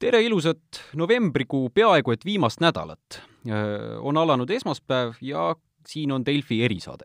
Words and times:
tere 0.00 0.22
ilusat 0.24 0.80
novembrikuu 0.96 1.68
peaaegu 1.74 2.14
et 2.14 2.24
viimast 2.24 2.60
nädalat. 2.60 3.20
on 4.00 4.16
alanud 4.16 4.50
esmaspäev 4.50 5.14
ja 5.20 5.54
siin 5.86 6.12
on 6.12 6.26
Delfi 6.26 6.64
erisaade. 6.64 7.04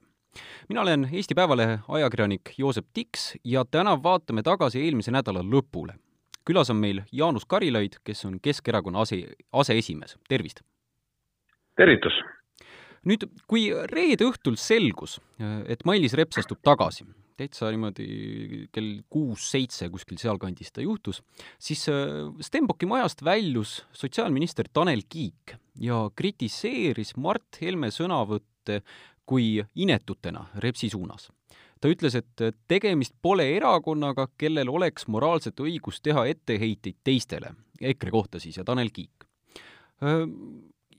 mina 0.69 0.81
olen 0.81 1.09
Eesti 1.11 1.35
Päevalehe 1.35 1.79
ajakirjanik 1.87 2.41
Joosep 2.57 2.85
Tiks 2.93 3.37
ja 3.43 3.65
täna 3.71 4.03
vaatame 4.03 4.43
tagasi 4.43 4.81
eelmise 4.81 5.11
nädala 5.11 5.39
lõpule. 5.39 5.93
külas 6.49 6.69
on 6.69 6.77
meil 6.77 7.01
Jaanus 7.11 7.45
Karilaid, 7.45 7.93
kes 8.03 8.25
on 8.25 8.39
Keskerakonna 8.41 9.01
ase, 9.01 9.23
aseesimees, 9.53 10.17
tervist! 10.29 10.61
tervitus! 11.75 12.13
nüüd, 13.05 13.27
kui 13.47 13.69
reede 13.91 14.25
õhtul 14.25 14.55
selgus, 14.55 15.21
et 15.67 15.85
Mailis 15.85 16.13
Reps 16.13 16.37
astub 16.37 16.57
tagasi, 16.63 17.05
täitsa 17.35 17.69
niimoodi 17.73 18.67
kell 18.73 19.01
kuus-seitse 19.11 19.89
kuskil 19.93 20.19
sealkandis 20.21 20.71
ta 20.75 20.83
juhtus, 20.83 21.21
siis 21.59 21.85
äh, 21.91 22.29
Stenbocki 22.43 22.87
majast 22.89 23.23
väljus 23.25 23.81
sotsiaalminister 23.95 24.69
Tanel 24.73 25.03
Kiik 25.09 25.55
ja 25.81 26.05
kritiseeris 26.15 27.15
Mart 27.19 27.59
Helme 27.61 27.91
sõnavõtte 27.93 28.81
kui 29.25 29.57
inetutena 29.75 30.45
Repsi 30.63 30.89
suunas. 30.89 31.31
ta 31.81 31.89
ütles, 31.91 32.15
et 32.15 32.41
tegemist 32.71 33.13
pole 33.21 33.43
erakonnaga, 33.57 34.29
kellel 34.39 34.69
oleks 34.71 35.05
moraalset 35.11 35.59
õigust 35.59 36.01
teha 36.01 36.23
etteheiteid 36.31 36.95
teistele, 37.03 37.51
EKRE 37.81 38.11
kohta 38.11 38.39
siis, 38.39 38.57
ja 38.57 38.63
Tanel 38.63 38.89
Kiik. 38.95 39.27
Äh, 40.01 40.23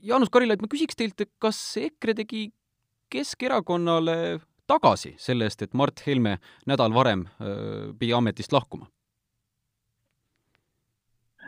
Jaanus 0.01 0.29
Karilaid, 0.29 0.61
ma 0.61 0.69
küsiks 0.71 0.95
teilt, 0.95 1.25
kas 1.41 1.59
EKRE 1.81 2.13
tegi 2.21 2.43
Keskerakonnale 3.09 4.39
tagasi 4.67 5.15
selle 5.21 5.47
eest, 5.47 5.63
et 5.63 5.73
Mart 5.73 6.03
Helme 6.07 6.37
nädal 6.67 6.93
varem 6.95 7.25
pidi 7.99 8.13
ametist 8.13 8.53
lahkuma? 8.53 8.87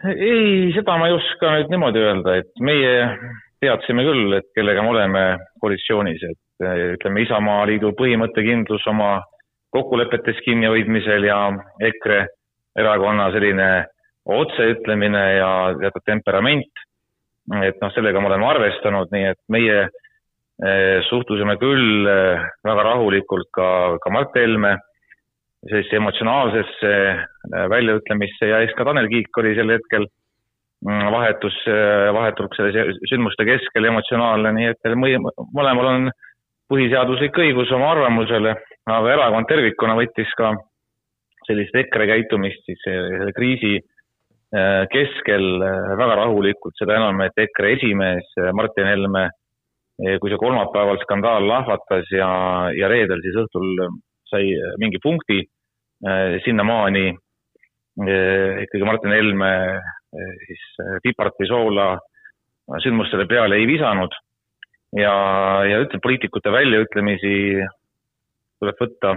ei, 0.08 0.72
seda 0.72 0.96
ma 0.96 1.10
ei 1.10 1.14
oska 1.18 1.50
nüüd 1.58 1.72
niimoodi 1.74 2.00
öelda, 2.00 2.38
et 2.40 2.62
meie 2.64 2.94
teadsime 3.60 4.06
küll, 4.08 4.32
et 4.38 4.48
kellega 4.56 4.84
me 4.86 4.94
oleme 4.94 5.24
koalitsioonis, 5.60 6.24
et 6.24 6.68
ütleme, 6.96 7.26
Isamaa 7.26 7.66
Liidu 7.68 7.92
põhimõttekindlus 8.00 8.86
oma 8.88 9.18
kokkulepetest 9.76 10.40
kinnihoidmisel 10.46 11.28
ja 11.28 11.40
EKRE 11.92 12.22
erakonna 12.80 13.28
selline 13.36 13.70
otseütlemine 14.30 15.26
ja 15.36 15.52
teatud 15.82 16.06
temperament, 16.08 16.86
et 17.66 17.84
noh, 17.84 17.92
sellega 17.92 18.24
me 18.24 18.32
oleme 18.32 18.48
arvestanud, 18.54 19.12
nii 19.12 19.34
et 19.34 19.42
meie 19.52 19.82
Eh, 19.84 20.09
suhtusime 21.08 21.56
küll 21.60 22.08
eh, 22.10 22.48
väga 22.68 22.84
rahulikult 22.84 23.48
ka, 23.56 23.68
ka 24.04 24.12
Mart 24.12 24.36
Helme 24.36 24.76
sellisesse 25.64 26.00
emotsionaalsesse 26.00 26.92
eh, 26.92 27.68
väljaütlemisse 27.72 28.50
ja 28.50 28.60
eks 28.66 28.76
ka 28.76 28.88
Tanel 28.88 29.08
Kiik 29.12 29.40
oli 29.40 29.54
sel 29.56 29.72
hetkel 29.72 30.08
mm, 30.84 31.06
vahetus, 31.16 31.62
vahetult 32.16 32.60
selle 32.60 32.90
sündmuste 33.08 33.48
keskel 33.48 33.88
emotsionaalne, 33.88 34.52
nii 34.58 34.74
et 34.74 34.92
mõlemal 35.00 35.94
on 35.94 36.12
põhiseaduslik 36.70 37.40
õigus 37.40 37.72
oma 37.74 37.94
arvamusele, 37.96 38.58
aga 38.86 39.16
erakond 39.16 39.48
tervikuna 39.50 39.96
võttis 39.98 40.36
ka 40.38 40.54
sellist 41.48 41.76
EKRE 41.76 42.06
käitumist 42.12 42.68
siis 42.68 42.84
selle 42.84 43.32
kriisi 43.34 43.80
keskel 44.90 45.44
väga 45.62 46.16
rahulikult, 46.18 46.74
seda 46.78 46.96
enam, 46.98 47.20
et 47.22 47.38
EKRE 47.38 47.76
esimees 47.78 48.32
Martin 48.58 48.88
Helme 48.90 49.28
kui 50.00 50.32
see 50.32 50.40
kolmapäeval 50.40 51.00
skandaal 51.04 51.48
lahvatas 51.48 52.08
ja, 52.14 52.30
ja 52.76 52.88
reedel 52.88 53.20
siis 53.24 53.36
õhtul 53.42 53.74
sai 54.30 54.54
mingi 54.80 55.02
punkti, 55.04 55.42
eh, 56.08 56.38
sinnamaani 56.46 57.06
eh, 57.10 58.62
ikkagi 58.64 58.88
Martin 58.88 59.16
Helme 59.16 59.52
eh, 59.76 60.34
siis 60.46 60.66
piparti 61.04 61.50
soola 61.50 61.92
sündmustele 62.84 63.26
peale 63.28 63.58
ei 63.58 63.66
visanud 63.68 64.14
ja, 64.96 65.14
ja 65.66 65.82
ütleme, 65.84 66.04
poliitikute 66.04 66.54
väljaütlemisi 66.54 67.34
tuleb 68.60 68.84
võtta 68.84 69.16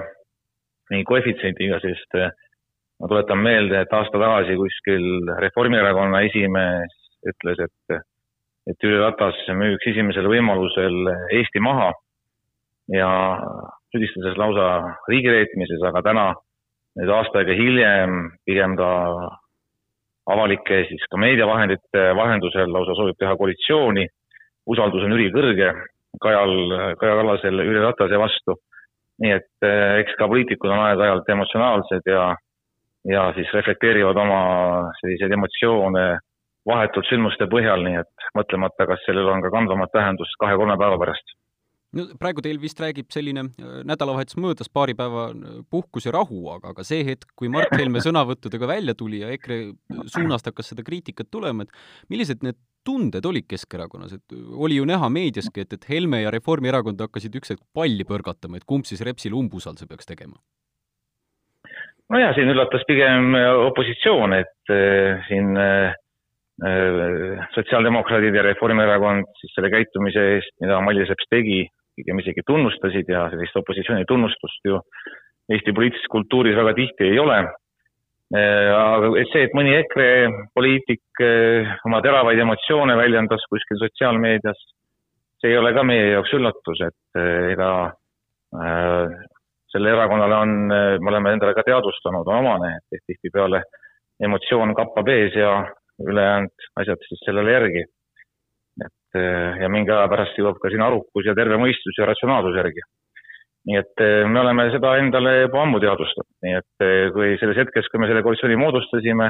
mingi 0.90 1.04
koefitsiendiga, 1.08 1.78
sest 1.82 2.16
ma 2.16 3.10
tuletan 3.10 3.40
meelde, 3.44 3.82
et 3.82 3.92
aasta 3.92 4.18
tagasi 4.18 4.56
kuskil 4.58 5.30
Reformierakonna 5.44 6.22
esimees 6.28 6.96
ütles, 7.28 7.60
et 7.68 8.02
et 8.70 8.84
Jüri 8.84 9.00
Ratas 9.00 9.38
müüks 9.58 9.88
esimesel 9.90 10.28
võimalusel 10.30 10.94
Eesti 11.34 11.60
maha 11.60 11.90
ja 12.92 13.10
süüdistades 13.92 14.38
lausa 14.38 14.66
riigireetmises, 15.10 15.82
aga 15.88 16.02
täna 16.06 16.26
nüüd 16.98 17.12
aasta 17.12 17.40
aega 17.40 17.56
hiljem 17.56 18.18
pigem 18.46 18.76
ta 18.78 18.90
avalike 20.32 20.84
siis 20.88 21.04
ka 21.10 21.20
meediavahendite 21.20 22.10
vahendusel 22.18 22.70
lausa 22.72 22.94
soovib 22.98 23.18
teha 23.18 23.36
koalitsiooni. 23.36 24.06
usaldus 24.66 25.02
on 25.02 25.12
ülikõrge 25.16 25.72
Kajal, 26.22 26.52
Kaja 27.00 27.14
Kallasel 27.18 27.64
Jüri 27.64 27.80
Ratase 27.82 28.18
vastu. 28.18 28.56
nii 29.22 29.32
et 29.32 29.66
eh, 29.66 30.00
eks 30.02 30.14
ka 30.18 30.26
poliitikud 30.26 30.70
on 30.70 30.80
aeg-ajalt 30.82 31.28
emotsionaalsed 31.30 32.06
ja, 32.10 32.22
ja 33.06 33.26
siis 33.36 33.50
reflekteerivad 33.54 34.16
oma 34.18 34.38
selliseid 35.00 35.32
emotsioone 35.36 36.06
vahetult 36.68 37.08
sündmuste 37.10 37.48
põhjal, 37.50 37.84
nii 37.86 38.00
et 38.02 38.26
mõtlemata, 38.38 38.86
kas 38.90 39.06
sellel 39.06 39.30
on 39.32 39.42
ka 39.44 39.50
kandvamat 39.54 39.92
tähendust 39.94 40.36
kahe-kolme 40.42 40.78
päeva 40.80 40.98
pärast. 41.00 41.34
no 41.92 42.06
praegu 42.20 42.40
teil 42.40 42.60
vist 42.60 42.78
räägib 42.80 43.10
selline 43.12 43.44
äh, 43.44 43.72
nädalavahetus 43.88 44.38
möödas, 44.40 44.70
paari 44.72 44.94
päeva 44.96 45.26
äh, 45.30 45.56
puhkus 45.70 46.06
ja 46.06 46.14
rahu, 46.14 46.46
aga, 46.54 46.72
aga 46.72 46.84
see 46.86 47.02
hetk, 47.04 47.34
kui 47.36 47.50
Mart 47.52 47.74
Helme 47.76 48.00
sõnavõttudega 48.06 48.68
välja 48.70 48.94
tuli 48.94 49.20
ja 49.24 49.32
EKRE 49.34 49.58
suunast 50.06 50.48
hakkas 50.48 50.72
seda 50.72 50.86
kriitikat 50.86 51.30
tulema, 51.30 51.66
et 51.66 52.12
millised 52.12 52.46
need 52.46 52.60
tunded 52.86 53.26
olid 53.26 53.46
Keskerakonnas, 53.50 54.16
et 54.16 54.38
oli 54.58 54.78
ju 54.80 54.86
näha 54.88 55.10
meediaski, 55.12 55.66
et, 55.66 55.76
et 55.76 55.84
Helme 55.90 56.22
ja 56.22 56.32
Reformierakond 56.34 57.02
hakkasid 57.04 57.36
üks 57.38 57.54
hetk 57.54 57.62
palli 57.74 58.06
põrgatama, 58.06 58.58
et 58.58 58.66
kumb 58.66 58.88
siis 58.88 59.02
Repsile 59.06 59.38
umbusalduse 59.38 59.90
peaks 59.90 60.08
tegema? 60.08 60.38
nojah, 62.12 62.34
siin 62.36 62.50
üllatas 62.52 62.82
pigem 62.84 63.34
opositsioon, 63.68 64.34
et 64.36 64.72
äh, 64.72 65.22
siin 65.28 65.54
äh, 65.56 65.92
Äh, 65.92 66.01
sotsiaaldemokraadid 66.62 68.36
ja 68.38 68.44
Reformierakond 68.46 69.26
siis 69.40 69.54
selle 69.56 69.70
käitumise 69.72 70.22
eest, 70.36 70.52
mida 70.62 70.78
Mailis 70.84 71.10
Reps 71.10 71.26
tegi, 71.32 71.64
pigem 71.98 72.20
isegi 72.22 72.44
tunnustasid 72.46 73.10
ja 73.10 73.24
sellist 73.32 73.56
opositsiooni 73.58 74.06
tunnustust 74.08 74.70
ju 74.70 74.78
Eesti 75.50 75.74
poliitilises 75.74 76.08
kultuuris 76.08 76.54
väga 76.56 76.72
tihti 76.76 77.08
ei 77.10 77.18
ole. 77.18 77.40
Äh, 78.32 78.68
aga 78.72 79.10
see, 79.32 79.42
et 79.48 79.56
mõni 79.58 79.74
EKRE 79.80 80.06
poliitik 80.54 81.24
äh, 81.24 81.72
oma 81.88 81.98
teravaid 82.04 82.38
emotsioone 82.40 82.94
väljendas 82.96 83.42
kuskil 83.50 83.80
sotsiaalmeedias, 83.82 84.62
see 85.42 85.50
ei 85.50 85.58
ole 85.58 85.74
ka 85.74 85.82
meie 85.84 86.12
jaoks 86.14 86.32
üllatus, 86.38 86.86
et 86.86 87.20
ega 87.52 87.72
selle 89.72 89.92
erakonnale 89.96 90.36
on, 90.44 90.50
me 90.70 91.08
oleme 91.08 91.32
endale 91.32 91.54
ka 91.56 91.64
teadvustanud, 91.64 92.28
on 92.28 92.42
omane, 92.42 92.74
et 92.92 93.00
tihtipeale 93.08 93.62
emotsioon 94.22 94.74
kappab 94.76 95.08
ees 95.08 95.34
ja 95.40 95.54
ülejäänud 96.08 96.66
asjad 96.80 97.04
siis 97.08 97.20
sellele 97.26 97.52
järgi. 97.52 97.84
et 98.84 99.20
eh, 99.20 99.60
ja 99.60 99.68
mingi 99.68 99.92
aja 99.92 100.08
pärast 100.08 100.38
jõuab 100.38 100.58
ka 100.60 100.70
siin 100.72 100.82
arukus 100.82 101.26
ja 101.28 101.34
terve 101.36 101.58
mõistus 101.60 101.98
ja 101.98 102.06
ratsionaalsus 102.08 102.56
järgi. 102.56 102.84
nii 103.68 103.78
et 103.78 104.04
eh, 104.04 104.22
me 104.26 104.40
oleme 104.40 104.70
seda 104.74 104.96
endale 104.98 105.34
juba 105.42 105.62
ammu 105.62 105.80
teadvustanud, 105.80 106.30
nii 106.46 106.54
et 106.60 106.86
eh, 106.86 107.10
kui 107.14 107.36
selles 107.40 107.60
hetkes, 107.62 107.90
kui 107.90 108.00
me 108.02 108.08
selle 108.10 108.24
koalitsiooni 108.26 108.56
moodustasime, 108.58 109.28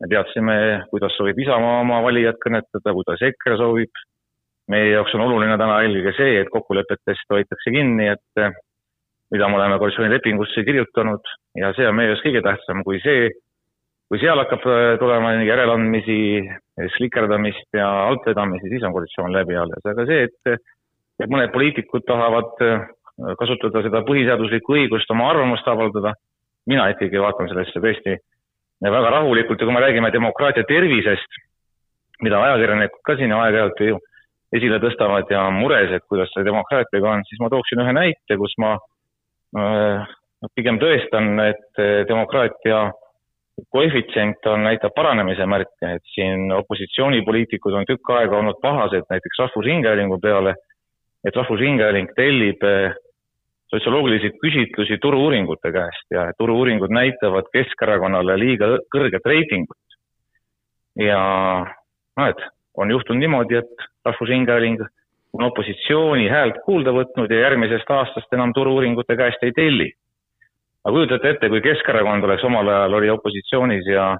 me 0.00 0.08
teadsime, 0.10 0.56
kuidas 0.90 1.14
soovib 1.18 1.38
Isamaa 1.38 1.82
oma 1.84 2.00
valijat 2.06 2.40
kõnetada, 2.42 2.96
kuidas 2.96 3.22
EKRE 3.28 3.60
soovib. 3.60 4.02
meie 4.70 4.92
jaoks 4.92 5.12
on 5.16 5.20
oluline 5.24 5.56
täna 5.58 5.80
eelkõige 5.82 6.12
see, 6.16 6.34
et 6.40 6.48
kokkulepetest 6.48 7.32
hoitakse 7.34 7.70
kinni, 7.74 8.06
et 8.08 8.42
mida 9.32 9.48
me 9.48 9.58
oleme 9.58 9.78
koalitsioonilepingusse 9.80 10.62
kirjutanud 10.64 11.32
ja 11.58 11.72
see 11.76 11.88
on 11.88 11.96
meie 11.98 12.12
jaoks 12.12 12.22
kõige 12.24 12.42
tähtsam 12.46 12.84
kui 12.86 13.00
see, 13.04 13.26
kui 14.12 14.20
seal 14.20 14.36
hakkab 14.42 14.66
äh, 14.68 14.82
tulema 15.00 15.30
järeleandmisi, 15.40 16.16
slikerdamist 16.98 17.78
ja 17.78 17.86
altvedamisi, 18.10 18.68
siis 18.68 18.84
on 18.84 18.92
koalitsioon 18.92 19.32
läbi 19.32 19.56
alles, 19.56 19.80
aga 19.88 20.04
see, 20.04 20.26
et, 20.28 20.60
et 21.16 21.32
mõned 21.32 21.48
poliitikud 21.54 22.04
tahavad 22.04 22.60
äh, 22.60 22.84
kasutada 23.40 23.80
seda 23.86 24.04
põhiseaduslikku 24.04 24.76
õigust 24.76 25.16
oma 25.16 25.30
arvamust 25.32 25.72
avaldada, 25.72 26.12
mina 26.68 26.90
ikkagi 26.92 27.24
vaatan 27.24 27.48
sellesse 27.54 27.80
tõesti 27.80 28.18
väga 28.84 29.16
rahulikult. 29.16 29.56
Ja 29.56 29.70
kui 29.70 29.78
me 29.78 29.84
räägime 29.86 30.12
demokraatia 30.12 30.68
tervisest, 30.68 31.42
mida 32.20 32.44
ajakirjanikud 32.50 33.04
ka 33.08 33.16
siin 33.16 33.32
aeg-ajalt 33.32 33.84
ju 33.88 34.00
esile 34.52 34.76
tõstavad 34.82 35.32
ja 35.32 35.46
on 35.48 35.56
mures, 35.56 35.88
et 35.88 36.04
kuidas 36.12 36.28
selle 36.34 36.50
demokraatiaga 36.52 37.16
on, 37.16 37.24
siis 37.30 37.40
ma 37.40 37.48
tooksin 37.48 37.80
ühe 37.80 37.96
näite, 37.96 38.36
kus 38.36 38.60
ma 38.60 38.76
äh, 39.56 40.16
pigem 40.52 40.76
tõestan, 40.84 41.38
et 41.48 41.86
demokraatia 42.12 42.90
koefitsient 43.70 44.46
on, 44.46 44.64
näitab 44.64 44.94
paranemise 44.96 45.46
märke, 45.46 45.94
et 45.96 46.04
siin 46.14 46.52
opositsioonipoliitikud 46.52 47.74
on 47.78 47.88
tükk 47.88 48.10
aega 48.16 48.38
olnud 48.38 48.60
pahased 48.62 49.08
näiteks 49.10 49.38
Rahvusringhäälingu 49.44 50.18
peale, 50.22 50.54
et 51.24 51.36
Rahvusringhääling 51.36 52.12
tellib 52.16 52.64
eh, 52.64 52.94
sotsioloogilisi 53.74 54.32
küsitlusi 54.40 54.98
turu-uuringute 55.02 55.72
käest 55.72 56.16
ja 56.16 56.30
turu-uuringud 56.38 56.92
näitavad 56.92 57.48
Keskerakonnale 57.52 58.38
liiga 58.38 58.76
kõrget 58.94 59.28
reitingut. 59.28 59.78
ja 60.96 61.20
et 62.28 62.42
on 62.76 62.90
juhtunud 62.90 63.20
niimoodi, 63.20 63.56
et 63.56 63.88
Rahvusringhääling 64.04 64.82
on 65.32 65.44
opositsiooni 65.44 66.28
häält 66.28 66.60
kuulda 66.64 66.92
võtnud 66.92 67.32
ja 67.32 67.46
järgmisest 67.46 67.90
aastast 67.90 68.32
enam 68.32 68.52
turu-uuringute 68.52 69.16
käest 69.16 69.42
ei 69.42 69.52
telli. 69.56 69.88
Aga 70.82 70.94
kujutate 70.94 71.34
ette, 71.34 71.50
kui 71.52 71.62
Keskerakond 71.64 72.24
oleks 72.26 72.44
omal 72.46 72.68
ajal, 72.68 72.96
oli 72.98 73.10
opositsioonis 73.12 73.86
ja 73.90 74.12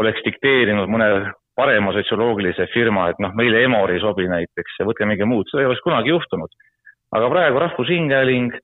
oleks 0.00 0.24
dikteerinud 0.26 0.90
mõne 0.92 1.08
parema 1.56 1.92
sotsioloogilise 1.92 2.66
firma, 2.72 3.08
et 3.12 3.20
noh, 3.20 3.34
meile 3.36 3.62
Emor 3.64 3.92
ei 3.92 4.00
sobi 4.00 4.28
näiteks 4.28 4.78
ja 4.80 4.88
võtke 4.88 5.08
mingi 5.08 5.28
muud, 5.28 5.48
seda 5.50 5.64
ei 5.64 5.70
oleks 5.70 5.84
kunagi 5.84 6.12
juhtunud. 6.12 6.52
aga 7.12 7.28
praegu 7.28 7.60
Rahvusringhääling 7.60 8.54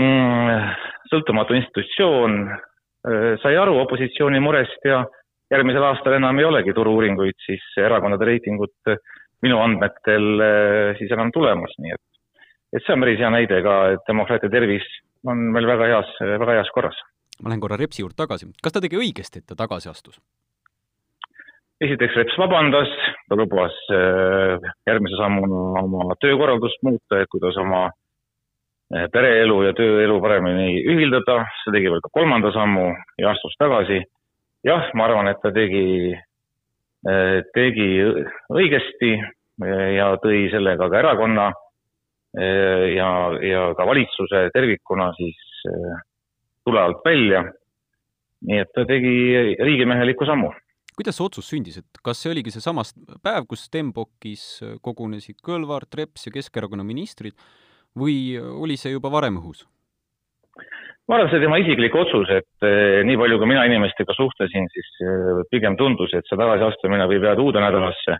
mm,, 0.00 0.72
sõltumatu 1.12 1.56
institutsioon, 1.58 2.38
äh, 2.48 3.30
sai 3.42 3.56
aru 3.56 3.76
opositsiooni 3.82 4.40
murest 4.40 4.88
ja 4.88 5.04
järgmisel 5.52 5.84
aastal 5.84 6.16
enam 6.16 6.38
ei 6.38 6.48
olegi 6.48 6.72
turu-uuringuid, 6.76 7.36
siis 7.44 7.64
erakondade 7.80 8.24
reitingut 8.28 8.96
minu 9.44 9.60
andmetel 9.62 10.42
eh, 10.42 10.94
siis 10.98 11.12
enam 11.14 11.32
tulemas, 11.34 11.74
nii 11.82 11.94
et, 11.94 12.04
et 12.76 12.84
see 12.84 12.94
on 12.94 13.04
päris 13.04 13.20
hea 13.22 13.30
näide 13.32 13.60
ka, 13.64 13.76
et 13.94 14.04
demokraatia 14.10 14.50
tervis 14.52 14.86
on 15.26 15.48
meil 15.54 15.66
väga 15.66 15.88
heas, 15.92 16.10
väga 16.20 16.58
heas 16.60 16.70
korras. 16.74 16.98
ma 17.42 17.50
lähen 17.50 17.60
korra 17.60 17.78
Repsi 17.78 18.02
juurde 18.02 18.18
tagasi, 18.18 18.50
kas 18.62 18.72
ta 18.74 18.80
tegi 18.80 18.98
õigesti, 18.98 19.42
et 19.42 19.46
ta 19.46 19.54
tagasi 19.58 19.90
astus? 19.90 20.20
esiteks 21.80 22.16
Reps 22.18 22.38
vabandas, 22.38 22.90
ta 23.28 23.38
lubas 23.38 23.74
eh, 23.94 24.68
järgmise 24.86 25.18
sammuna 25.20 25.82
oma 25.82 26.14
töökorraldust 26.20 26.82
muuta, 26.82 27.20
et 27.22 27.30
kuidas 27.30 27.56
oma 27.56 27.86
eh, 28.94 29.06
pereelu 29.12 29.62
ja 29.68 29.74
tööelu 29.78 30.20
paremini 30.20 30.82
ühildada, 30.82 31.44
see 31.62 31.76
tegi 31.76 31.92
veel 31.92 32.02
ka 32.02 32.10
kolmanda 32.12 32.50
sammu 32.54 32.88
ja 33.22 33.34
astus 33.34 33.54
tagasi. 33.58 34.02
jah, 34.66 34.90
ma 34.94 35.06
arvan, 35.06 35.28
et 35.30 35.38
ta 35.42 35.54
tegi 35.54 36.18
Äh, 37.06 37.44
tegi 37.54 38.00
õigesti 38.50 39.12
äh, 39.14 39.90
ja 39.94 40.08
tõi 40.18 40.48
sellega 40.50 40.88
ka 40.90 40.98
erakonna 40.98 41.44
äh, 41.46 41.67
ja, 42.38 43.08
ja 43.42 43.62
ka 43.74 43.86
valitsuse 43.88 44.48
tervikuna 44.54 45.10
siis 45.16 45.38
tule 46.68 46.80
alt 46.80 47.04
välja. 47.04 47.44
nii 48.48 48.60
et 48.62 48.68
ta 48.70 48.84
tegi 48.86 49.56
riigimeheliku 49.58 50.26
sammu. 50.28 50.52
kuidas 50.98 51.16
see 51.18 51.24
otsus 51.24 51.48
sündis, 51.50 51.78
et 51.78 52.02
kas 52.02 52.20
see 52.22 52.30
oligi 52.30 52.52
seesama 52.54 52.84
päev, 53.22 53.46
kus 53.50 53.64
Stenbockis 53.66 54.44
kogunesid 54.82 55.40
Kõlvart, 55.46 55.94
Reps 55.94 56.26
ja 56.26 56.34
Keskerakonna 56.34 56.86
ministrid 56.86 57.34
või 57.98 58.38
oli 58.38 58.76
see 58.76 58.94
juba 58.94 59.10
varem 59.10 59.38
õhus? 59.40 59.66
ma 61.08 61.16
arvan, 61.16 61.30
see 61.32 61.40
tema 61.40 61.58
isiklik 61.62 61.94
otsus, 61.96 62.28
et 62.34 62.66
nii 63.08 63.16
palju, 63.16 63.38
kui 63.40 63.48
mina 63.48 63.62
inimestega 63.64 64.12
suhtlesin, 64.12 64.66
siis 64.74 64.90
pigem 65.52 65.78
tundus, 65.80 66.12
et 66.12 66.26
see 66.28 66.36
tagasiastumine 66.36 67.06
võib 67.08 67.24
jääda 67.24 67.44
uude 67.44 67.62
nädalasse. 67.64 68.18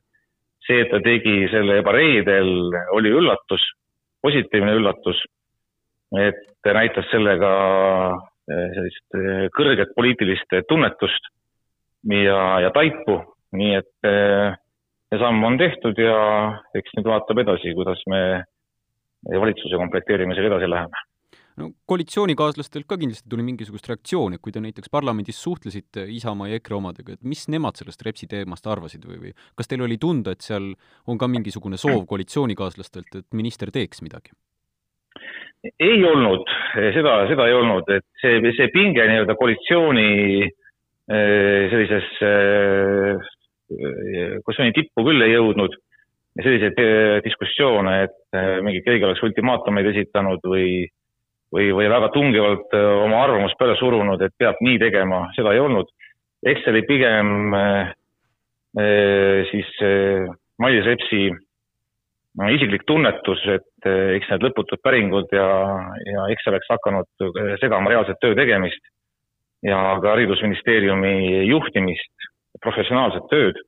see, 0.68 0.82
et 0.84 0.90
ta 0.92 1.00
tegi 1.00 1.48
selle 1.52 1.78
juba 1.78 1.92
reedel, 1.96 2.48
oli 2.96 3.12
üllatus, 3.12 3.62
positiivne 4.22 4.76
üllatus. 4.78 5.20
et 6.16 6.64
näitas 6.64 7.04
sellega 7.10 7.50
eh, 8.48 8.68
sellist 8.76 9.18
kõrget 9.56 9.92
poliitilist 9.96 10.54
tunnetust 10.68 11.28
ja, 12.08 12.38
ja 12.64 12.70
taipu, 12.72 13.18
nii 13.52 13.74
et 13.76 14.08
see 15.08 15.20
samm 15.20 15.44
on 15.44 15.58
tehtud 15.60 16.00
ja 16.00 16.16
eks 16.76 16.96
nüüd 16.96 17.10
vaatab 17.12 17.42
edasi, 17.44 17.74
kuidas 17.76 18.00
me 18.08 18.22
valitsuse 19.28 19.76
komplekteerimisega 19.76 20.48
edasi 20.54 20.70
läheme 20.70 21.07
no 21.58 21.70
koalitsioonikaaslastelt 21.90 22.86
ka 22.88 22.98
kindlasti 23.00 23.28
tuli 23.30 23.44
mingisugust 23.46 23.88
reaktsiooni, 23.90 24.40
kui 24.42 24.54
te 24.54 24.62
näiteks 24.62 24.90
parlamendis 24.92 25.40
suhtlesite 25.42 26.06
Isamaa 26.14 26.50
ja 26.50 26.58
EKRE 26.60 26.78
omadega, 26.78 27.16
et 27.16 27.24
mis 27.28 27.46
nemad 27.52 27.78
sellest 27.80 28.04
Repsi 28.06 28.28
teemast 28.30 28.66
arvasid 28.70 29.06
või, 29.08 29.18
või 29.22 29.32
kas 29.58 29.70
teil 29.70 29.82
oli 29.86 29.98
tunda, 30.00 30.34
et 30.34 30.44
seal 30.44 30.70
on 31.06 31.18
ka 31.20 31.30
mingisugune 31.30 31.80
soov 31.80 32.04
koalitsioonikaaslastelt, 32.10 33.18
et 33.22 33.28
minister 33.36 33.72
teeks 33.74 34.04
midagi? 34.06 34.34
ei 35.82 36.04
olnud, 36.06 36.46
seda, 36.94 37.14
seda 37.30 37.48
ei 37.48 37.56
olnud, 37.56 37.88
et 37.90 38.06
see, 38.22 38.38
see 38.54 38.68
pinge 38.70 39.02
nii-öelda 39.10 39.34
koalitsiooni 39.38 40.10
eh, 40.46 41.64
sellises 41.72 42.06
eh, 42.22 43.26
koalitsiooni 44.44 44.76
tippu 44.76 45.02
küll 45.08 45.26
ei 45.26 45.34
jõudnud 45.34 45.74
selliseid 46.38 46.78
eh, 46.78 47.16
diskussioone, 47.24 47.96
et 48.06 48.38
mingi 48.62 48.84
keegi 48.86 49.08
oleks 49.08 49.24
ultimaatumeid 49.26 49.90
esitanud 49.90 50.46
või 50.46 50.86
või, 51.54 51.70
või 51.74 51.88
väga 51.90 52.10
tungivalt 52.14 52.76
äh, 52.76 52.88
oma 53.04 53.22
arvamust 53.24 53.58
peale 53.60 53.76
surunud, 53.80 54.22
et 54.22 54.34
peab 54.38 54.60
nii 54.64 54.78
tegema, 54.82 55.26
seda 55.36 55.54
ei 55.54 55.62
olnud. 55.64 55.90
eks 56.46 56.62
see 56.62 56.70
oli 56.70 56.84
pigem 56.86 57.54
äh, 57.54 57.92
äh, 58.78 59.46
siis 59.50 59.70
äh, 59.82 60.28
Mailis 60.58 60.86
Repsi 60.86 61.22
äh, 61.32 62.52
isiklik 62.54 62.84
tunnetus, 62.86 63.42
et 63.48 63.88
äh, 63.88 64.14
eks 64.18 64.30
need 64.30 64.46
lõputud 64.46 64.82
päringud 64.82 65.32
ja, 65.34 65.48
ja 66.06 66.28
eks 66.32 66.44
see 66.44 66.52
oleks 66.52 66.70
hakanud 66.74 67.26
äh, 67.26 67.56
segama 67.62 67.90
reaalset 67.90 68.20
töö 68.22 68.36
tegemist 68.38 68.92
ja 69.66 69.80
ka 70.02 70.14
Haridusministeeriumi 70.14 71.48
juhtimist, 71.48 72.30
professionaalset 72.62 73.26
tööd 73.32 73.58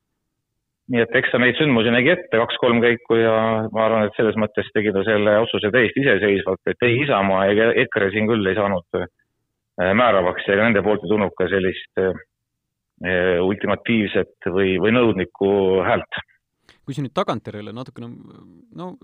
nii 0.91 1.03
et 1.05 1.15
eks 1.21 1.31
ta 1.33 1.39
neid 1.39 1.59
sündmusi 1.59 1.93
nägi 1.95 2.13
ette 2.15 2.41
kaks-kolm 2.41 2.81
käiku 2.83 3.19
ja 3.21 3.35
ma 3.71 3.85
arvan, 3.87 4.09
et 4.09 4.17
selles 4.19 4.39
mõttes 4.41 4.71
tegi 4.75 4.93
ta 4.95 5.05
selle 5.07 5.37
otsuse 5.45 5.71
täiesti 5.75 6.03
iseseisvalt, 6.03 6.63
et 6.67 6.87
ei 6.87 6.99
Isamaa 7.05 7.47
ega 7.53 7.71
EKRE 7.85 8.11
siin 8.15 8.27
küll 8.31 8.51
ei 8.51 8.59
saanud 8.59 8.99
äh, 8.99 9.07
määravaks 9.95 10.49
ja 10.51 10.59
nende 10.63 10.83
poolt 10.87 11.07
ei 11.07 11.13
tulnud 11.13 11.37
ka 11.39 11.47
sellist 11.53 12.03
äh, 12.03 12.19
ultimatiivset 13.41 14.51
või, 14.53 14.75
või 14.83 14.97
nõudlikku 14.97 15.51
häält. 15.87 16.23
kui 16.85 16.97
siin 16.97 17.07
nüüd 17.07 17.17
tagantjärele 17.17 17.73
natukene 17.77 18.11
no 18.77 18.95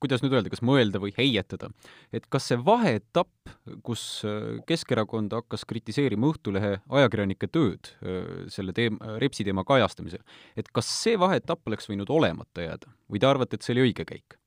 kuidas 0.00 0.24
nüüd 0.24 0.34
öelda, 0.36 0.52
kas 0.52 0.62
mõelda 0.64 1.00
või 1.02 1.12
heietada, 1.16 1.70
et 2.16 2.26
kas 2.32 2.48
see 2.50 2.58
vaheetapp, 2.64 3.54
kus 3.86 4.04
äh, 4.28 4.60
Keskerakond 4.68 5.34
hakkas 5.36 5.66
kritiseerima 5.68 6.30
Õhtulehe 6.32 6.76
ajakirjanike 6.88 7.50
tööd 7.52 7.92
äh, 8.00 8.46
selle 8.52 8.74
teema, 8.76 9.18
Repsi 9.22 9.46
teema 9.46 9.64
kajastamisel, 9.68 10.24
et 10.56 10.70
kas 10.74 10.90
see 10.90 11.18
vaheetapp 11.20 11.66
oleks 11.68 11.90
võinud 11.90 12.10
olemata 12.10 12.66
jääda 12.66 12.92
või 13.10 13.22
te 13.22 13.30
arvate, 13.30 13.58
et 13.58 13.66
see 13.66 13.76
oli 13.76 13.90
õige 13.90 14.08
käik? 14.08 14.38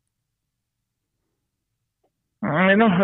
noh, 2.44 2.98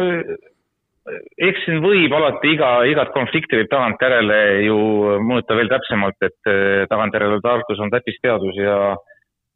eks 1.40 1.62
siin 1.66 1.80
võib 1.84 2.14
alati 2.16 2.54
iga, 2.56 2.72
igat 2.90 3.14
konflikti 3.16 3.60
võib 3.60 3.70
tagantjärele 3.72 4.40
ju 4.66 4.80
mõõta 5.26 5.56
veel 5.58 5.72
täpsemalt, 5.72 6.18
et 6.26 6.52
äh, 6.52 6.84
tagantjärele 6.92 7.40
tarkus 7.46 7.80
on 7.84 7.94
täppisteadus 7.94 8.60
ja 8.60 8.80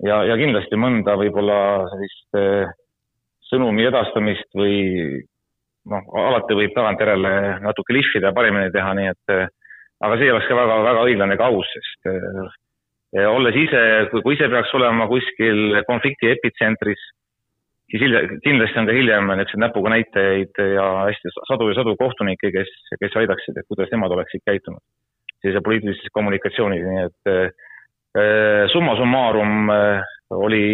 ja, 0.04 0.22
ja 0.28 0.38
kindlasti 0.40 0.80
mõnda 0.80 1.16
võib-olla 1.20 1.60
sellist 1.94 2.40
äh, 2.40 2.72
sõnumi 3.54 3.86
edastamist 3.88 4.50
või 4.58 4.76
noh, 5.90 6.10
alati 6.18 6.58
võib 6.58 6.76
tagantjärele 6.76 7.34
natuke 7.64 7.96
lihvida 7.96 8.32
ja 8.32 8.36
paremini 8.36 8.74
teha, 8.74 8.94
nii 8.98 9.10
et 9.14 9.34
aga 10.04 10.20
see 10.20 10.32
oleks 10.34 10.50
ka 10.50 10.58
väga, 10.58 10.78
väga 10.90 11.08
õiglane 11.08 11.38
ega 11.38 11.50
aus, 11.52 11.70
sest 11.78 12.14
ja 13.14 13.30
olles 13.30 13.58
ise, 13.60 13.82
kui 14.14 14.36
ise 14.36 14.50
peaks 14.52 14.74
olema 14.78 15.08
kuskil 15.12 15.78
konflikti 15.88 16.32
epitsentris, 16.34 17.02
siis 17.92 18.02
hilja, 18.02 18.24
kindlasti 18.46 18.82
on 18.82 18.90
ka 18.90 18.96
hiljem 18.98 19.30
niisuguseid 19.30 19.62
näpuga 19.62 19.94
näitajaid 19.94 20.62
ja 20.74 20.88
hästi 21.12 21.34
sadu 21.52 21.70
ja 21.70 21.78
sadu 21.78 21.96
kohtunikke, 22.00 22.52
kes, 22.56 22.72
kes 23.00 23.20
aidaksid, 23.22 23.60
et 23.60 23.70
kuidas 23.70 23.92
nemad 23.94 24.16
oleksid 24.16 24.44
käitunud 24.50 24.82
sellise 25.44 25.60
poliitilises 25.64 26.12
kommunikatsioonis, 26.16 26.86
nii 26.88 27.02
et 27.04 27.32
äh, 27.34 28.64
summa 28.72 28.96
summarum 28.96 29.72
äh, 29.74 30.14
oli 30.32 30.66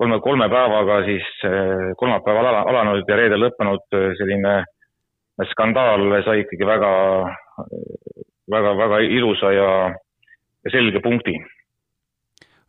kolme, 0.00 0.20
kolme 0.24 0.48
päevaga 0.48 1.02
siis 1.04 1.28
eh, 1.44 1.92
kolmapäeval 2.00 2.50
ala, 2.50 2.64
alanud 2.72 3.08
ja 3.08 3.16
reedel 3.20 3.44
lõppenud 3.44 3.96
eh, 3.98 4.10
selline 4.20 4.60
skandaal 5.52 6.04
sai 6.24 6.42
ikkagi 6.44 6.66
väga, 6.68 6.90
väga, 8.52 8.74
väga 8.76 9.00
ilusa 9.08 9.52
ja, 9.56 9.70
ja 10.64 10.72
selge 10.72 11.00
punkti. 11.04 11.32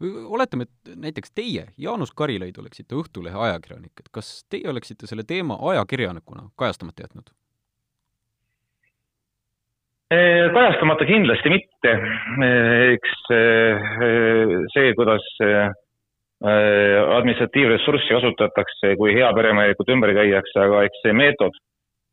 oletame, 0.02 0.66
et 0.68 0.96
näiteks 0.96 1.32
teie, 1.36 1.66
Jaanus 1.78 2.12
Karilaid, 2.16 2.56
oleksite 2.58 2.96
Õhtulehe 2.96 3.38
ajakirjanik, 3.48 3.94
et 4.00 4.10
kas 4.12 4.44
teie 4.50 4.70
oleksite 4.72 5.08
selle 5.08 5.24
teema 5.28 5.60
ajakirjanikuna 5.72 6.50
kajastamata 6.58 7.06
jätnud? 7.06 7.32
Eh, 10.12 10.48
kajastamata 10.52 11.08
kindlasti 11.08 11.52
mitte. 11.52 11.96
eks 12.96 13.20
see, 14.74 14.92
kuidas 14.96 15.28
administratiivressurssi 16.42 18.16
kasutatakse, 18.16 18.96
kui 18.98 19.14
heaperemehelikult 19.14 19.92
ümber 19.94 20.14
käiakse, 20.18 20.58
aga 20.64 20.86
eks 20.88 21.04
see 21.04 21.14
meetod, 21.14 21.54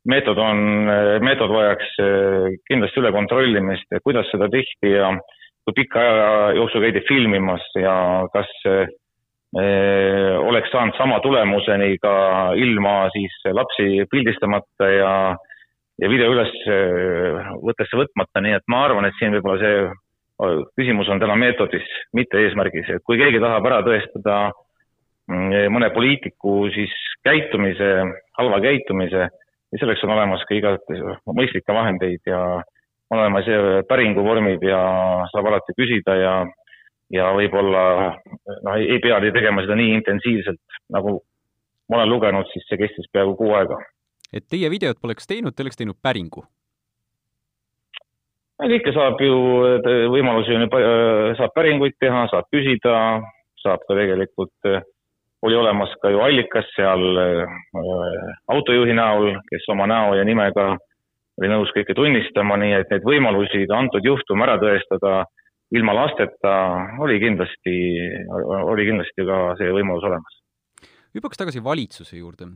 meetod 0.07 0.37
on, 0.37 0.63
äh, 0.89 1.17
meetod 1.25 1.51
vajaks 1.53 1.91
äh, 2.03 2.47
kindlasti 2.69 3.01
üle 3.01 3.11
kontrollimist, 3.15 3.99
kuidas 4.05 4.29
seda 4.31 4.49
tehti 4.51 4.93
ja 4.93 5.11
kui 5.65 5.75
pika 5.81 6.01
aja 6.01 6.31
jooksul 6.57 6.85
käidi 6.85 7.03
filmimas 7.07 7.65
ja 7.77 7.93
kas 8.33 8.49
äh, 8.69 8.87
oleks 10.45 10.69
saanud 10.71 10.93
sama 10.97 11.19
tulemuseni 11.25 11.97
ka 12.01 12.13
ilma 12.53 13.09
siis 13.15 13.33
lapsi 13.49 14.05
pildistamata 14.11 14.89
ja, 14.93 15.13
ja 15.97 16.09
video 16.11 16.29
üles 16.35 16.53
võttesse 17.65 17.97
võtmata, 17.97 18.43
nii 18.45 18.53
et 18.59 18.67
ma 18.69 18.83
arvan, 18.85 19.09
et 19.09 19.17
siin 19.17 19.33
võib-olla 19.33 19.57
see 19.63 19.87
küsimus 20.77 21.09
on 21.11 21.19
täna 21.19 21.35
meetodis, 21.35 21.85
mitte 22.15 22.39
eesmärgis, 22.39 22.87
et 22.95 23.03
kui 23.03 23.19
keegi 23.19 23.41
tahab 23.43 23.65
ära 23.67 23.81
tõestada 23.83 24.37
mm, 25.27 25.67
mõne 25.75 25.89
poliitiku 25.95 26.69
siis 26.73 26.93
käitumise, 27.27 27.89
halva 28.39 28.61
käitumise, 28.63 29.27
siis 29.69 29.83
selleks 29.83 30.03
on 30.07 30.15
olemas 30.15 30.45
ka 30.47 30.55
igati 30.55 31.01
mõistlikke 31.27 31.75
vahendeid 31.75 32.31
ja 32.31 32.39
on 33.09 33.17
olemas 33.19 33.49
päringuvormid 33.89 34.63
ja 34.63 34.79
saab 35.33 35.49
alati 35.51 35.75
küsida 35.77 36.15
ja, 36.15 36.33
ja 37.13 37.31
võib-olla 37.35 37.83
noh, 38.13 38.77
ei 38.77 38.99
pea 39.03 39.19
tegema 39.33 39.65
seda 39.65 39.75
nii 39.79 39.95
intensiivselt, 39.97 40.61
nagu 40.93 41.19
ma 41.89 41.99
olen 41.99 42.13
lugenud, 42.13 42.47
siis 42.53 42.67
see 42.69 42.79
kestis 42.79 43.09
peaaegu 43.11 43.35
kuu 43.35 43.55
aega. 43.57 43.81
et 44.33 44.45
teie 44.47 44.69
videot 44.69 45.01
poleks 45.01 45.27
teinud, 45.27 45.55
te 45.55 45.65
oleks 45.65 45.79
teinud 45.79 45.97
päringu? 46.01 46.45
Kõike 48.67 48.91
saab 48.95 49.21
ju, 49.23 49.35
võimalusi 50.11 50.55
on 50.55 50.65
ju, 50.65 50.69
saab 51.39 51.53
päringuid 51.55 51.95
teha, 51.99 52.25
saab 52.31 52.47
küsida, 52.51 52.95
saab 53.63 53.83
ka 53.87 53.95
tegelikult, 53.95 54.71
oli 55.47 55.55
olemas 55.55 55.91
ka 56.01 56.11
ju 56.11 56.19
allikas 56.19 56.67
seal 56.75 57.19
äh, 57.21 57.57
autojuhi 58.51 58.95
näol, 58.95 59.37
kes 59.47 59.67
oma 59.71 59.87
näo 59.87 60.17
ja 60.19 60.25
nimega 60.27 60.73
oli 61.39 61.51
nõus 61.51 61.71
kõike 61.75 61.95
tunnistama, 61.95 62.57
nii 62.59 62.73
et 62.81 62.91
neid 62.91 63.05
võimalusi 63.07 63.63
antud 63.71 64.03
juhtum 64.03 64.43
ära 64.43 64.57
tõestada 64.59 65.23
ilma 65.71 65.93
lasteta 65.95 66.53
oli 66.99 67.19
kindlasti, 67.21 67.75
oli 68.67 68.87
kindlasti 68.89 69.27
ka 69.27 69.39
see 69.61 69.71
võimalus 69.71 70.07
olemas. 70.09 70.39
hüppaks 71.15 71.39
tagasi 71.39 71.63
valitsuse 71.63 72.17
juurde. 72.17 72.49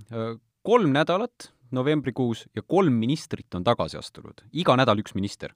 kolm 0.62 0.91
nädalat 0.91 1.53
novembrikuus 1.72 2.48
ja 2.55 2.62
kolm 2.67 2.93
ministrit 2.93 3.55
on 3.55 3.63
tagasi 3.63 3.98
astunud, 3.98 4.43
iga 4.51 4.75
nädal 4.75 5.00
üks 5.00 5.15
minister 5.15 5.53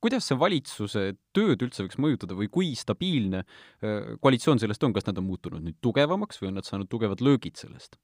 kuidas 0.00 0.28
see 0.28 0.38
valitsuse 0.40 1.02
tööd 1.36 1.64
üldse 1.64 1.84
võiks 1.84 1.98
mõjutada 2.00 2.36
või 2.36 2.48
kui 2.52 2.70
stabiilne 2.78 3.42
äh, 3.44 4.14
koalitsioon 4.24 4.60
sellest 4.62 4.84
on, 4.86 4.94
kas 4.96 5.06
nad 5.08 5.18
on 5.20 5.28
muutunud 5.28 5.64
nüüd 5.64 5.76
tugevamaks 5.84 6.40
või 6.40 6.52
on 6.52 6.60
nad 6.60 6.68
saanud 6.68 6.90
tugevad 6.92 7.24
löögid 7.24 7.60
sellest? 7.60 8.00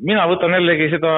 mina 0.00 0.24
võtan 0.26 0.56
jällegi 0.56 0.88
seda 0.90 1.10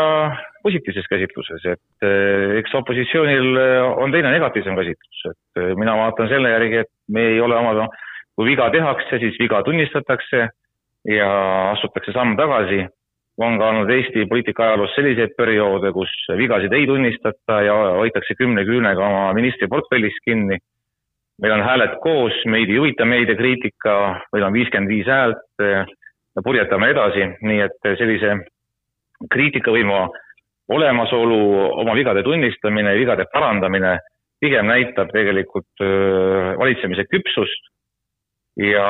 positiivses 0.66 1.06
käsitluses, 1.08 1.62
et 1.70 2.04
äh, 2.04 2.56
eks 2.58 2.74
opositsioonil 2.76 3.60
on 4.02 4.12
teine 4.12 4.34
negatiivsem 4.34 4.74
käsitlus, 4.76 5.22
et 5.30 5.62
äh, 5.62 5.70
mina 5.78 5.94
vaatan 6.00 6.28
selle 6.32 6.50
järgi, 6.50 6.82
et 6.82 6.90
me 7.14 7.22
ei 7.30 7.38
ole 7.40 7.56
oma, 7.56 7.86
kui 8.34 8.50
viga 8.50 8.66
tehakse, 8.74 9.22
siis 9.22 9.38
viga 9.40 9.62
tunnistatakse 9.64 10.48
ja 11.14 11.30
astutakse 11.70 12.12
samm 12.16 12.34
tagasi 12.40 12.82
on 13.38 13.58
ka 13.58 13.68
olnud 13.68 13.90
Eesti 13.90 14.26
poliitika 14.30 14.68
ajaloos 14.68 14.94
selliseid 14.94 15.34
perioode, 15.36 15.90
kus 15.92 16.12
vigasid 16.38 16.72
ei 16.72 16.86
tunnistata 16.86 17.60
ja 17.66 17.74
hoitakse 17.98 18.36
kümne 18.38 18.62
küünega 18.68 19.02
oma 19.06 19.32
ministri 19.34 19.68
portfellist 19.68 20.22
kinni. 20.24 20.58
meil 21.42 21.52
on 21.52 21.64
hääled 21.66 21.96
koos, 22.02 22.34
meid 22.46 22.70
ei 22.70 22.76
huvita 22.78 23.04
meediakriitika, 23.04 23.94
meil 24.32 24.44
on 24.46 24.52
viiskümmend 24.52 24.88
viis 24.88 25.06
häält 25.06 25.64
purjetame 26.44 26.90
edasi, 26.94 27.26
nii 27.42 27.60
et 27.64 27.88
sellise 27.98 28.36
kriitikavõimu 29.34 29.98
olemasolu, 30.74 31.40
oma 31.82 31.94
vigade 31.94 32.22
tunnistamine, 32.22 32.94
vigade 32.98 33.26
parandamine 33.32 33.98
pigem 34.40 34.70
näitab 34.70 35.10
tegelikult 35.10 35.82
valitsemise 36.60 37.04
küpsust 37.10 37.73
ja, 38.60 38.88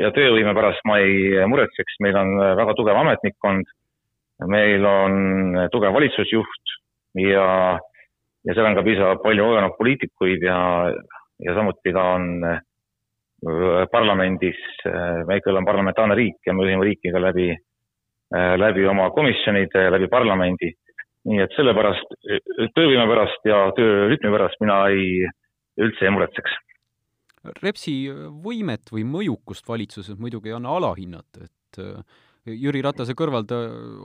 ja 0.00 0.10
töövõime 0.12 0.54
pärast 0.56 0.84
ma 0.88 0.98
ei 1.00 1.46
muretseks, 1.48 1.96
meil 2.04 2.18
on 2.18 2.34
väga 2.58 2.74
tugev 2.76 2.98
ametnikkond, 3.00 3.70
meil 4.50 4.84
on 4.88 5.56
tugev 5.72 5.94
valitsusjuht 5.96 6.76
ja, 7.22 7.46
ja 8.44 8.54
seal 8.54 8.68
on 8.68 8.76
ka 8.76 8.84
piisavalt 8.86 9.22
palju 9.24 9.48
kogenud 9.48 9.76
poliitikuid 9.78 10.44
ja, 10.44 10.58
ja 11.44 11.56
samuti 11.56 11.94
ka 11.94 12.06
on 12.18 12.28
äh, 12.48 12.60
parlamendis, 13.92 14.60
äh, 14.86 15.22
me 15.26 15.40
ikkagi 15.40 15.54
oleme 15.54 15.70
parlamentaarne 15.70 16.18
riik 16.18 16.46
ja 16.46 16.54
me 16.54 16.66
juhime 16.66 16.88
riiki 16.90 17.14
ka 17.14 17.22
läbi, 17.22 17.50
äh, 17.52 18.54
läbi 18.60 18.86
oma 18.88 19.10
komisjonide, 19.16 19.88
läbi 19.96 20.10
parlamendi. 20.12 20.74
nii 21.22 21.38
et 21.38 21.52
sellepärast, 21.54 22.16
töövõime 22.74 23.04
pärast 23.06 23.44
ja 23.46 23.58
töörütmi 23.76 24.30
pärast 24.34 24.58
mina 24.58 24.80
ei, 24.90 25.20
üldse 25.78 26.08
ei 26.08 26.10
muretseks 26.10 26.56
Repsi 27.42 27.94
võimet 28.44 28.92
või 28.94 29.02
mõjukust 29.08 29.66
valitsuses 29.66 30.18
muidugi 30.20 30.52
ei 30.52 30.56
anna 30.56 30.76
alahinnata, 30.78 31.48
et 31.48 31.80
äh, 31.82 32.20
Jüri 32.46 32.82
Ratase 32.82 33.16
kõrval 33.18 33.46
ta 33.50 33.58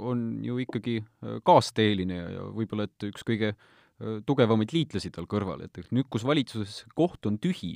on 0.10 0.44
ju 0.46 0.58
ikkagi 0.64 1.00
äh, 1.04 1.38
kaasteeline 1.46 2.18
ja 2.18 2.48
võib-olla 2.56 2.88
et 2.90 3.08
üks 3.12 3.26
kõige 3.28 3.52
äh, 3.54 4.18
tugevamaid 4.26 4.74
liitlasi 4.74 5.14
tal 5.14 5.30
kõrval, 5.30 5.62
et 5.68 5.78
nüüd, 5.94 6.10
kus 6.10 6.26
valitsuses 6.26 6.82
koht 6.98 7.30
on 7.30 7.38
tühi, 7.42 7.76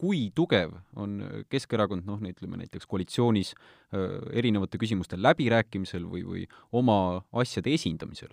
kui 0.00 0.26
tugev 0.36 0.76
on 0.96 1.18
Keskerakond, 1.52 2.04
noh, 2.08 2.20
ütleme 2.24 2.60
näiteks 2.60 2.88
koalitsioonis 2.88 3.52
erinevate 4.32 4.80
küsimuste 4.80 5.20
läbirääkimisel 5.20 6.08
või, 6.08 6.24
või 6.24 6.46
oma 6.72 7.20
asjade 7.32 7.72
esindamisel? 7.76 8.32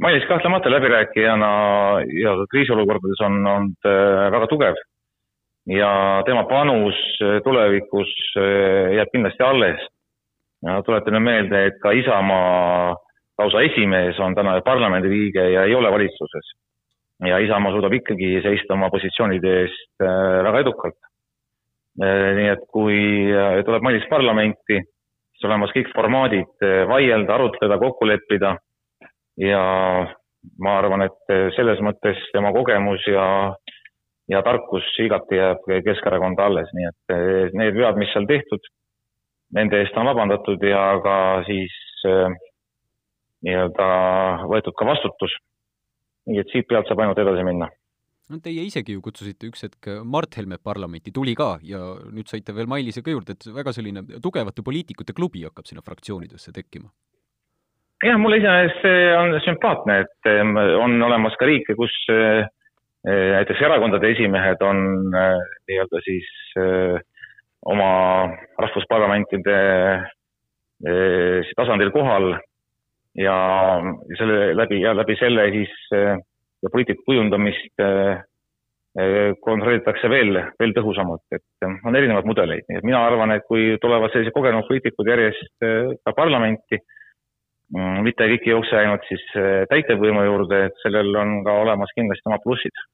Mailis 0.00 0.24
kahtlemata 0.26 0.72
läbirääkijana 0.72 1.50
ja 2.16 2.32
kriisiolukordades 2.50 3.20
on 3.28 3.44
olnud 3.46 3.92
väga 4.34 4.48
tugev 4.50 4.80
ja 5.66 6.22
tema 6.26 6.44
panus 6.44 6.96
äh, 7.22 7.40
tulevikus 7.44 8.10
äh, 8.36 8.94
jääb 8.96 9.12
kindlasti 9.12 9.42
alles. 9.42 9.80
tuletame 10.84 11.20
meelde, 11.20 11.66
et 11.66 11.74
ka 11.82 11.90
Isamaa 11.92 12.96
lausa 13.38 13.60
esimees 13.60 14.16
on 14.20 14.34
täna 14.34 14.60
parlamendiliige 14.64 15.42
ja 15.50 15.64
ei 15.64 15.74
ole 15.74 15.90
valitsuses. 15.92 16.52
ja 17.26 17.38
Isamaa 17.38 17.72
suudab 17.72 17.92
ikkagi 17.92 18.40
seista 18.42 18.74
oma 18.74 18.90
positsioonide 18.90 19.60
eest 19.60 20.02
äh, 20.02 20.44
väga 20.44 20.58
edukalt. 20.64 20.96
nii 22.34 22.48
et 22.50 22.62
kui 22.72 23.30
tuleb 23.64 23.82
Mailis 23.82 24.06
parlamenti, 24.10 24.80
siis 25.30 25.44
olemas 25.46 25.70
kõik 25.70 25.92
formaadid 25.94 26.64
vaielda, 26.88 27.34
arutleda, 27.34 27.78
kokku 27.78 28.08
leppida 28.08 28.56
ja 29.38 29.60
ma 30.58 30.72
arvan, 30.78 31.04
et 31.06 31.34
selles 31.54 31.78
mõttes 31.86 32.18
tema 32.32 32.50
kogemus 32.52 33.06
ja 33.06 33.54
ja 34.30 34.40
tarkus 34.44 34.86
igati 35.04 35.38
jääb 35.38 35.68
Keskerakonda 35.84 36.48
alles, 36.48 36.70
nii 36.76 36.88
et 36.88 37.14
eh, 37.14 37.52
need 37.56 37.76
vead, 37.76 38.00
mis 38.00 38.12
seal 38.14 38.26
tehtud, 38.28 38.66
nende 39.56 39.82
eest 39.82 39.96
on 40.00 40.08
vabandatud 40.08 40.62
ja 40.64 40.82
ka 41.04 41.16
siis 41.48 41.74
äh, 42.08 42.32
nii-öelda 43.44 43.88
võetud 44.50 44.76
ka 44.78 44.88
vastutus. 44.88 45.34
nii 46.24 46.40
et 46.40 46.48
siit 46.48 46.64
pealt 46.68 46.88
saab 46.88 47.02
ainult 47.04 47.18
edasi 47.20 47.44
minna. 47.44 47.68
no 48.32 48.38
teie 48.40 48.64
isegi 48.64 48.96
ju 48.96 49.02
kutsusite 49.04 49.50
üks 49.50 49.66
hetk 49.66 49.90
Mart 50.04 50.36
Helme 50.38 50.56
parlamenti, 50.56 51.12
tuli 51.12 51.34
ka 51.36 51.58
ja 51.62 51.80
nüüd 52.10 52.30
saite 52.30 52.54
veel 52.56 52.70
Mailise 52.70 53.02
ka 53.04 53.12
juurde, 53.12 53.36
et 53.36 53.50
väga 53.52 53.72
selline 53.76 54.06
tugevate 54.22 54.64
poliitikute 54.64 55.12
klubi 55.12 55.44
hakkab 55.44 55.68
sinna 55.68 55.84
fraktsioonidesse 55.84 56.52
tekkima 56.56 56.88
jah, 58.04 58.18
mulle 58.20 58.40
iseenesest 58.40 58.80
see 58.84 59.04
on 59.16 59.36
sümpaatne, 59.44 60.00
et 60.04 60.32
on 60.80 60.96
olemas 61.04 61.36
ka 61.40 61.46
riike, 61.48 61.76
kus 61.76 61.92
näiteks 63.04 63.60
erakondade 63.60 64.10
esimehed 64.14 64.62
on 64.64 64.78
äh, 65.14 65.36
nii-öelda 65.68 66.00
siis 66.04 66.28
äh, 66.58 67.00
oma 67.64 67.88
rahvusparlamentide 68.60 69.58
tasandil 71.56 71.90
kohal 71.94 72.34
ja 73.16 73.36
selle 74.18 74.50
läbi 74.56 74.80
ja 74.82 74.92
läbi 74.96 75.16
selle 75.16 75.46
siis 75.54 75.72
poliitika 76.72 77.00
kujundamist 77.06 77.80
kontrollitakse 79.40 80.10
veel, 80.10 80.36
veel 80.60 80.74
tõhusamalt, 80.76 81.24
et 81.32 81.66
on 81.86 81.96
erinevaid 81.96 82.28
mudeleid, 82.28 82.66
nii 82.68 82.82
et 82.82 82.84
mina 82.84 83.00
arvan, 83.06 83.32
et 83.32 83.46
kui 83.48 83.78
tulevad 83.80 84.12
sellised 84.12 84.34
kogenud 84.36 84.68
poliitikud 84.68 85.08
järjest 85.08 85.64
ka 86.04 86.12
parlamenti, 86.18 86.82
mm, 87.72 88.04
mitte 88.04 88.28
kõik 88.34 88.44
ei 88.44 88.52
jookse 88.52 88.76
ainult 88.82 89.08
siis 89.08 89.24
täitevvõimu 89.72 90.26
juurde, 90.28 90.66
et 90.68 90.84
sellel 90.84 91.16
on 91.22 91.38
ka 91.48 91.56
olemas 91.64 91.96
kindlasti 91.96 92.28
omad 92.28 92.44
plussid 92.44 92.84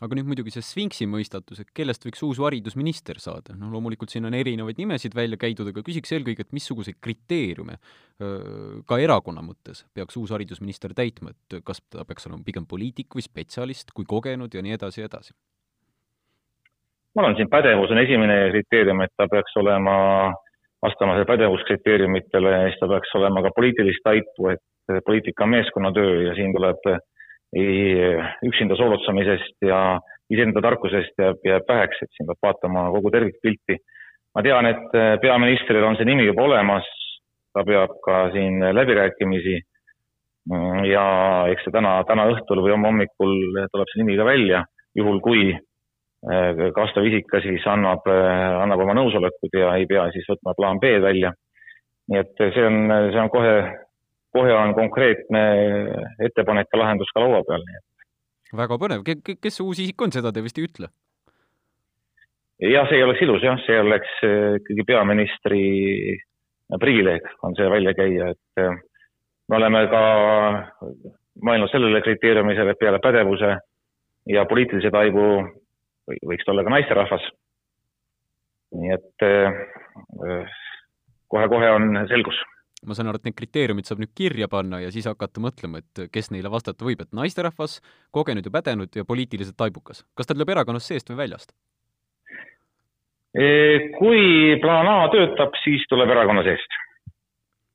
aga 0.00 0.16
nüüd 0.16 0.30
muidugi 0.30 0.52
see 0.54 0.64
Sfinksi 0.64 1.06
mõistatus, 1.10 1.60
et 1.60 1.70
kellest 1.76 2.04
võiks 2.06 2.22
uus 2.24 2.40
haridusminister 2.40 3.20
saada, 3.20 3.52
no 3.58 3.68
loomulikult 3.72 4.12
siin 4.12 4.24
on 4.28 4.36
erinevaid 4.36 4.80
nimesid 4.80 5.14
välja 5.16 5.36
käidud, 5.40 5.68
aga 5.72 5.84
küsiks 5.84 6.14
eelkõige, 6.16 6.46
et 6.46 6.56
missuguseid 6.56 6.96
kriteeriume 7.04 7.76
ka 8.88 9.00
erakonna 9.00 9.44
mõttes 9.44 9.84
peaks 9.96 10.16
uus 10.20 10.32
haridusminister 10.32 10.96
täitma, 10.96 11.34
et 11.34 11.60
kas 11.66 11.82
ta 11.92 12.06
peaks 12.08 12.28
olema 12.30 12.46
pigem 12.46 12.68
poliitik 12.70 13.12
või 13.16 13.24
spetsialist, 13.26 13.92
kui 13.96 14.08
kogenud 14.08 14.56
ja 14.56 14.64
nii 14.64 14.76
edasi 14.78 15.04
ja 15.04 15.10
edasi? 15.10 15.36
ma 17.10 17.24
arvan, 17.24 17.36
siin 17.36 17.50
pädevus 17.50 17.90
on 17.90 17.98
esimene 17.98 18.34
kriteerium, 18.54 19.00
et 19.02 19.12
ta 19.18 19.26
peaks 19.28 19.56
olema, 19.58 19.94
vastama 20.80 21.18
pädevuskriteeriumitele 21.28 22.52
ja 22.54 22.66
siis 22.68 22.80
ta 22.80 22.88
peaks 22.88 23.12
olema 23.18 23.42
ka 23.44 23.50
poliitilist 23.56 24.04
taipu, 24.06 24.52
et 24.54 25.02
poliitika 25.04 25.44
on 25.44 25.56
meeskonnatöö 25.56 26.22
ja 26.28 26.36
siin 26.38 26.54
tuleb 26.54 26.86
üksinda 27.56 28.76
soolotsamisest 28.78 29.66
ja 29.66 29.98
iseenda 30.30 30.62
tarkusest 30.62 31.18
jääb, 31.18 31.40
jääb 31.44 31.66
väheks, 31.68 32.02
et 32.02 32.12
siin 32.14 32.28
peab 32.28 32.46
vaatama 32.46 32.90
kogu 32.94 33.10
tervikpilti. 33.10 33.78
ma 34.34 34.42
tean, 34.46 34.66
et 34.66 34.92
äh, 34.94 35.16
peaministril 35.18 35.82
on 35.82 35.96
see 35.98 36.06
nimi 36.06 36.28
juba 36.28 36.44
olemas, 36.46 36.86
ta 37.50 37.64
peab 37.66 37.96
ka 38.04 38.28
siin 38.30 38.62
läbirääkimisi 38.62 39.56
ja 40.86 41.06
eks 41.50 41.66
see 41.66 41.74
täna, 41.74 41.96
täna 42.06 42.28
õhtul 42.30 42.62
või 42.62 42.72
homme 42.72 42.88
hommikul 42.88 43.34
tuleb 43.72 43.90
see 43.90 44.00
nimi 44.02 44.16
ka 44.16 44.24
välja, 44.24 44.62
juhul 44.96 45.18
kui 45.20 45.50
vastav 46.76 47.06
isik 47.08 47.26
ka 47.30 47.40
siis 47.40 47.64
annab, 47.66 48.06
annab 48.06 48.80
oma 48.84 48.94
nõusolekud 48.98 49.54
ja 49.56 49.74
ei 49.76 49.86
pea 49.90 50.08
siis 50.12 50.26
võtma 50.28 50.54
plaan 50.56 50.80
B 50.80 50.96
välja. 51.02 51.32
nii 52.10 52.18
et 52.18 52.34
see 52.38 52.66
on, 52.66 52.90
see 53.12 53.20
on 53.20 53.30
kohe, 53.30 53.54
kohe 54.34 54.54
on 54.54 54.74
konkreetne 54.74 55.44
ettepanek 56.26 56.68
ja 56.72 56.82
lahendus 56.82 57.10
ka 57.14 57.22
laua 57.24 57.42
peal, 57.46 57.64
nii 57.66 57.78
et 57.78 57.86
väga 58.56 58.78
põnev, 58.82 59.04
kes 59.06 59.56
see 59.56 59.64
uus 59.64 59.80
isik 59.82 60.02
on, 60.02 60.12
seda 60.14 60.32
te 60.34 60.42
vist 60.44 60.58
ei 60.58 60.66
ütle? 60.68 60.90
jah, 62.60 62.88
see 62.88 62.98
ei 62.98 63.06
oleks 63.06 63.22
ilus 63.24 63.46
jah, 63.46 63.58
see 63.64 63.78
oleks 63.80 64.18
äh, 64.26 64.58
ikkagi 64.60 64.86
peaministri 64.90 65.64
privileeg, 66.80 67.26
on 67.46 67.56
see 67.58 67.70
välja 67.72 67.94
käia, 67.98 68.30
et 68.34 68.62
äh, 68.62 68.76
me 69.48 69.58
oleme 69.58 69.84
ka 69.90 70.02
mõelnud 71.46 71.72
sellele 71.72 72.02
kriteeriumisele, 72.04 72.74
et 72.74 72.82
peale 72.82 73.00
pädevuse 73.02 73.56
ja 74.30 74.44
poliitilise 74.46 74.92
taibu 74.92 75.26
võiks 76.26 76.44
ta 76.44 76.52
olla 76.52 76.66
ka 76.66 76.74
naisterahvas. 76.74 77.24
nii 78.76 78.92
et 78.94 79.24
kohe-kohe 81.32 81.70
on 81.74 81.96
selgus 82.10 82.36
ma 82.86 82.96
saan 82.96 83.10
aru, 83.10 83.20
et 83.20 83.28
need 83.28 83.36
kriteeriumid 83.36 83.88
saab 83.88 84.00
nüüd 84.00 84.12
kirja 84.16 84.48
panna 84.48 84.80
ja 84.80 84.92
siis 84.94 85.08
hakata 85.10 85.42
mõtlema, 85.42 85.82
et 85.82 86.06
kes 86.12 86.30
neile 86.32 86.52
vastata 86.52 86.86
võib, 86.86 87.02
et 87.04 87.12
naisterahvas, 87.16 87.80
kogenud 88.14 88.46
ja 88.46 88.52
pädenud 88.54 88.96
ja 88.96 89.04
poliitiliselt 89.04 89.58
taibukas. 89.60 90.04
kas 90.16 90.28
ta 90.28 90.36
tuleb 90.36 90.54
erakonnast 90.56 90.88
seest 90.88 91.12
või 91.12 91.20
väljast? 91.24 91.52
Kui 93.98 94.22
plaan 94.62 94.88
A 94.90 95.10
töötab, 95.12 95.54
siis 95.62 95.84
tuleb 95.88 96.10
erakonna 96.10 96.42
seest. 96.46 96.80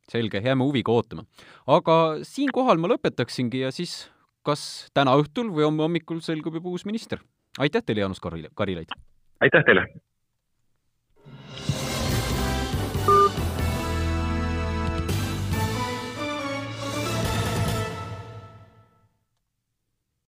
selge, 0.09 0.41
jääme 0.41 0.63
huviga 0.63 0.91
ootama. 0.91 1.25
aga 1.67 2.17
siinkohal 2.23 2.77
ma 2.77 2.91
lõpetaksingi 2.93 3.61
ja 3.61 3.71
siis 3.71 4.09
kas 4.45 4.89
täna 4.93 5.15
õhtul 5.17 5.49
või 5.53 5.65
homme 5.65 5.85
hommikul 5.85 6.19
selgub 6.21 6.53
juba 6.53 6.69
uus 6.69 6.85
minister. 6.85 7.19
aitäh 7.59 7.83
teile, 7.85 8.01
Jaanus 8.01 8.19
Karilaid! 8.19 8.89
aitäh 9.41 9.63
teile! 9.65 9.87